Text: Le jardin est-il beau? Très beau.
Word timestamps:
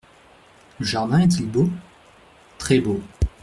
Le 0.79 0.85
jardin 0.87 1.19
est-il 1.19 1.45
beau? 1.47 1.69
Très 2.57 2.79
beau. 2.79 3.03